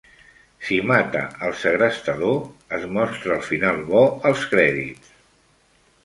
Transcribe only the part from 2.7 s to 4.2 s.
es mostra el final bo